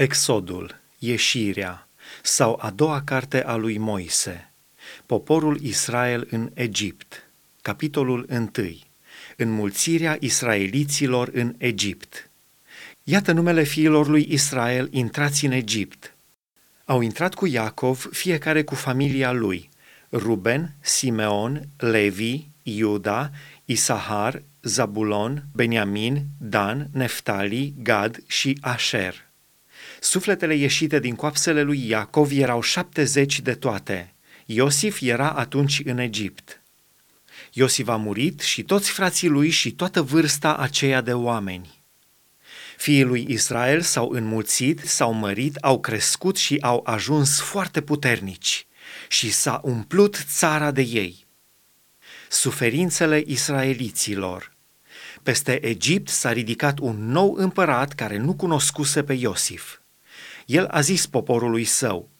Exodul, 0.00 0.80
ieșirea 0.98 1.88
sau 2.22 2.58
a 2.62 2.70
doua 2.70 3.02
carte 3.02 3.44
a 3.44 3.54
lui 3.54 3.78
Moise. 3.78 4.52
Poporul 5.06 5.60
Israel 5.60 6.26
în 6.30 6.50
Egipt. 6.54 7.30
Capitolul 7.62 8.26
1. 8.30 8.50
Înmulțirea 9.36 10.16
israeliților 10.20 11.30
în 11.32 11.54
Egipt. 11.58 12.30
Iată 13.02 13.32
numele 13.32 13.62
fiilor 13.62 14.08
lui 14.08 14.26
Israel 14.30 14.88
intrați 14.90 15.44
în 15.44 15.52
Egipt. 15.52 16.14
Au 16.84 17.00
intrat 17.00 17.34
cu 17.34 17.46
Iacov, 17.46 18.08
fiecare 18.10 18.64
cu 18.64 18.74
familia 18.74 19.32
lui, 19.32 19.68
Ruben, 20.12 20.74
Simeon, 20.80 21.68
Levi, 21.76 22.46
Iuda, 22.62 23.30
Isahar, 23.64 24.42
Zabulon, 24.62 25.44
Beniamin, 25.52 26.24
Dan, 26.38 26.88
Neftali, 26.92 27.74
Gad 27.82 28.22
și 28.26 28.58
Asher. 28.60 29.29
Sufletele 30.00 30.54
ieșite 30.54 30.98
din 30.98 31.14
coapsele 31.14 31.62
lui 31.62 31.88
Iacov 31.88 32.30
erau 32.32 32.60
șaptezeci 32.60 33.40
de 33.40 33.54
toate. 33.54 34.14
Iosif 34.46 35.00
era 35.00 35.30
atunci 35.30 35.80
în 35.84 35.98
Egipt. 35.98 36.62
Iosif 37.52 37.88
a 37.88 37.96
murit 37.96 38.40
și 38.40 38.62
toți 38.62 38.90
frații 38.90 39.28
lui 39.28 39.50
și 39.50 39.72
toată 39.72 40.02
vârsta 40.02 40.56
aceea 40.56 41.00
de 41.00 41.12
oameni. 41.12 41.78
Fiii 42.76 43.02
lui 43.02 43.26
Israel 43.28 43.80
s-au 43.80 44.10
înmulțit, 44.10 44.80
s-au 44.80 45.12
mărit, 45.12 45.56
au 45.56 45.80
crescut 45.80 46.36
și 46.36 46.58
au 46.60 46.82
ajuns 46.84 47.40
foarte 47.40 47.80
puternici 47.80 48.66
și 49.08 49.30
s-a 49.30 49.60
umplut 49.64 50.24
țara 50.28 50.70
de 50.70 50.82
ei. 50.82 51.26
Suferințele 52.28 53.22
israeliților. 53.26 54.52
Peste 55.22 55.66
Egipt 55.66 56.08
s-a 56.08 56.32
ridicat 56.32 56.78
un 56.78 57.10
nou 57.10 57.34
împărat 57.34 57.92
care 57.92 58.16
nu 58.16 58.34
cunoscuse 58.34 59.02
pe 59.02 59.12
Iosif. 59.12 59.78
El 60.50 60.66
a 60.66 60.80
zis 60.80 61.06
poporului 61.06 61.64
său, 61.64 62.10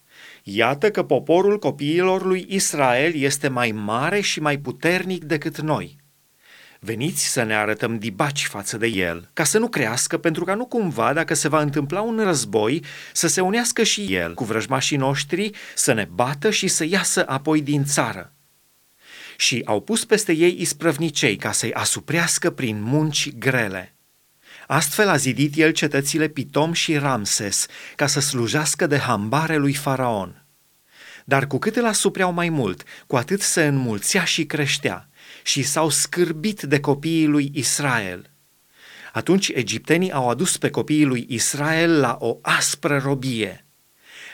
Iată 0.43 0.91
că 0.91 1.03
poporul 1.03 1.59
copiilor 1.59 2.25
lui 2.25 2.47
Israel 2.49 3.15
este 3.15 3.49
mai 3.49 3.71
mare 3.71 4.21
și 4.21 4.41
mai 4.41 4.59
puternic 4.59 5.25
decât 5.25 5.61
noi. 5.61 5.97
Veniți 6.81 7.27
să 7.27 7.43
ne 7.43 7.55
arătăm 7.57 7.99
dibaci 7.99 8.47
față 8.47 8.77
de 8.77 8.87
el, 8.87 9.31
ca 9.33 9.45
să 9.45 9.59
nu 9.59 9.69
crească, 9.69 10.19
pentru 10.19 10.45
ca 10.45 10.55
nu 10.55 10.67
cumva, 10.67 11.13
dacă 11.13 11.35
se 11.35 11.49
va 11.49 11.61
întâmpla 11.61 12.01
un 12.01 12.21
război, 12.25 12.85
să 13.13 13.29
se 13.29 13.41
unească 13.41 13.83
și 13.83 14.15
el 14.15 14.35
cu 14.35 14.45
vrăjmașii 14.45 14.97
noștri, 14.97 15.51
să 15.75 15.93
ne 15.93 16.09
bată 16.13 16.51
și 16.51 16.69
să 16.69 16.85
iasă 16.85 17.25
apoi 17.27 17.61
din 17.63 17.85
țară. 17.85 18.35
Și 19.37 19.63
au 19.65 19.81
pus 19.81 20.05
peste 20.05 20.33
ei 20.33 20.57
isprăvnicei 20.61 21.37
ca 21.37 21.53
să-i 21.53 21.73
asuprească 21.73 22.51
prin 22.51 22.83
munci 22.83 23.33
grele. 23.39 23.95
Astfel 24.73 25.09
a 25.09 25.17
zidit 25.17 25.57
el 25.57 25.73
cetățile 25.73 26.29
Pitom 26.29 26.73
și 26.73 26.97
Ramses, 26.97 27.67
ca 27.97 28.07
să 28.07 28.21
slujească 28.21 28.87
de 28.87 28.99
hambare 28.99 29.57
lui 29.57 29.75
Faraon. 29.75 30.47
Dar 31.25 31.47
cu 31.47 31.59
cât 31.59 31.77
îl 31.77 31.87
asupreau 31.87 32.33
mai 32.33 32.49
mult, 32.49 32.83
cu 33.07 33.17
atât 33.17 33.41
se 33.41 33.67
înmulțea 33.67 34.25
și 34.25 34.47
creștea, 34.47 35.09
și 35.43 35.63
s-au 35.63 35.89
scârbit 35.89 36.63
de 36.63 36.81
copiii 36.81 37.27
lui 37.27 37.51
Israel. 37.55 38.31
Atunci 39.13 39.49
egiptenii 39.49 40.13
au 40.13 40.29
adus 40.29 40.57
pe 40.57 40.71
copiii 40.71 41.05
lui 41.05 41.27
Israel 41.29 42.01
la 42.01 42.17
o 42.21 42.39
aspră 42.43 42.99
robie. 42.99 43.67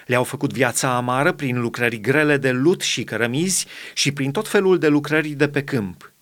Le-au 0.06 0.24
făcut 0.24 0.52
viața 0.52 0.96
amară 0.96 1.32
prin 1.32 1.60
lucrări 1.60 2.00
grele 2.00 2.36
de 2.36 2.50
lut 2.50 2.80
și 2.80 3.04
cărămizi 3.04 3.66
și 3.94 4.12
prin 4.12 4.30
tot 4.30 4.48
felul 4.48 4.78
de 4.78 4.88
lucrări 4.88 5.28
de 5.28 5.48
pe 5.48 5.64
câmp– 5.64 6.10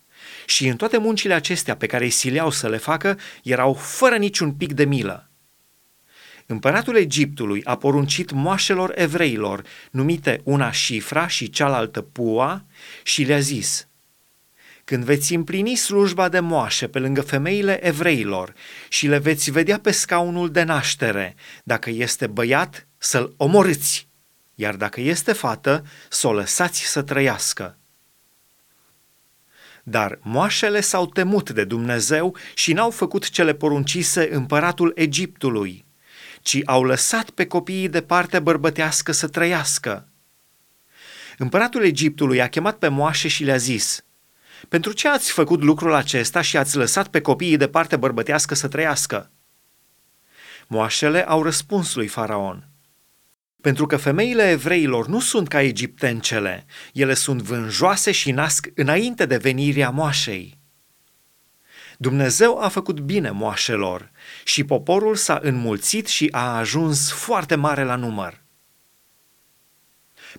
și 0.45 0.67
în 0.67 0.75
toate 0.75 0.97
muncile 0.97 1.33
acestea 1.33 1.75
pe 1.75 1.85
care 1.85 2.03
îi 2.03 2.09
sileau 2.09 2.49
să 2.49 2.69
le 2.69 2.77
facă, 2.77 3.19
erau 3.43 3.73
fără 3.73 4.15
niciun 4.15 4.51
pic 4.51 4.73
de 4.73 4.85
milă. 4.85 5.29
Împăratul 6.45 6.95
Egiptului 6.95 7.63
a 7.63 7.77
poruncit 7.77 8.31
moașelor 8.31 8.91
evreilor, 8.95 9.63
numite 9.91 10.41
una 10.43 10.71
Șifra 10.71 11.27
și 11.27 11.49
cealaltă 11.49 12.01
Pua, 12.01 12.65
și 13.03 13.23
le-a 13.23 13.39
zis, 13.39 13.87
Când 14.83 15.03
veți 15.03 15.33
împlini 15.33 15.75
slujba 15.75 16.29
de 16.29 16.39
moașe 16.39 16.87
pe 16.87 16.99
lângă 16.99 17.21
femeile 17.21 17.85
evreilor 17.85 18.53
și 18.89 19.07
le 19.07 19.17
veți 19.17 19.51
vedea 19.51 19.79
pe 19.79 19.91
scaunul 19.91 20.51
de 20.51 20.63
naștere, 20.63 21.35
dacă 21.63 21.89
este 21.89 22.27
băiat, 22.27 22.87
să-l 22.97 23.33
omorâți, 23.37 24.07
iar 24.55 24.75
dacă 24.75 25.01
este 25.01 25.33
fată, 25.33 25.85
să 26.09 26.27
o 26.27 26.33
lăsați 26.33 26.81
să 26.85 27.01
trăiască. 27.01 27.77
Dar 29.87 30.19
moașele 30.21 30.81
s-au 30.81 31.05
temut 31.05 31.49
de 31.49 31.63
Dumnezeu 31.63 32.35
și 32.53 32.73
n-au 32.73 32.89
făcut 32.89 33.29
cele 33.29 33.53
poruncise 33.53 34.33
împăratul 34.33 34.91
Egiptului, 34.95 35.85
ci 36.41 36.59
au 36.65 36.83
lăsat 36.83 37.29
pe 37.29 37.45
copiii 37.45 37.89
de 37.89 38.01
parte 38.01 38.39
bărbătească 38.39 39.11
să 39.11 39.27
trăiască. 39.27 40.07
Împăratul 41.37 41.83
Egiptului 41.83 42.41
a 42.41 42.49
chemat 42.49 42.77
pe 42.77 42.87
moașe 42.87 43.27
și 43.27 43.43
le-a 43.43 43.57
zis, 43.57 44.05
Pentru 44.69 44.91
ce 44.91 45.07
ați 45.07 45.31
făcut 45.31 45.61
lucrul 45.61 45.93
acesta 45.93 46.41
și 46.41 46.57
ați 46.57 46.77
lăsat 46.77 47.07
pe 47.07 47.21
copiii 47.21 47.57
de 47.57 47.67
parte 47.67 47.95
bărbătească 47.97 48.55
să 48.55 48.67
trăiască? 48.67 49.31
Moașele 50.67 51.27
au 51.27 51.43
răspuns 51.43 51.95
lui 51.95 52.07
Faraon– 52.07 52.67
pentru 53.65 53.85
că 53.85 53.97
femeile 53.97 54.49
evreilor 54.49 55.07
nu 55.07 55.19
sunt 55.19 55.47
ca 55.47 55.61
egiptencele, 55.61 56.65
ele 56.93 57.13
sunt 57.13 57.41
vânjoase 57.41 58.11
și 58.11 58.31
nasc 58.31 58.67
înainte 58.75 59.25
de 59.25 59.37
venirea 59.37 59.89
moașei. 59.89 60.57
Dumnezeu 61.97 62.59
a 62.59 62.67
făcut 62.67 62.99
bine 62.99 63.29
moașelor 63.29 64.11
și 64.43 64.63
poporul 64.63 65.15
s-a 65.15 65.39
înmulțit 65.41 66.07
și 66.07 66.27
a 66.31 66.57
ajuns 66.57 67.11
foarte 67.11 67.55
mare 67.55 67.83
la 67.83 67.95
număr. 67.95 68.43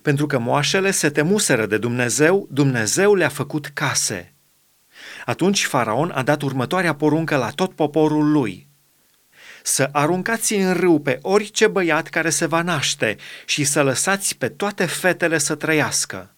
Pentru 0.01 0.27
că 0.27 0.37
moașele 0.39 0.91
se 0.91 1.09
temuseră 1.09 1.65
de 1.65 1.77
Dumnezeu, 1.77 2.47
Dumnezeu 2.51 3.15
le-a 3.15 3.29
făcut 3.29 3.65
case. 3.65 4.33
Atunci 5.25 5.65
faraon 5.65 6.11
a 6.11 6.23
dat 6.23 6.41
următoarea 6.41 6.95
poruncă 6.95 7.35
la 7.35 7.49
tot 7.49 7.73
poporul 7.73 8.31
lui– 8.31 8.66
să 9.63 9.89
aruncați 9.91 10.53
în 10.53 10.73
râu 10.73 10.99
pe 10.99 11.19
orice 11.21 11.67
băiat 11.67 12.07
care 12.07 12.29
se 12.29 12.45
va 12.45 12.61
naște 12.61 13.15
și 13.45 13.63
să 13.63 13.83
lăsați 13.83 14.37
pe 14.37 14.49
toate 14.49 14.85
fetele 14.85 15.37
să 15.37 15.55
trăiască. 15.55 16.36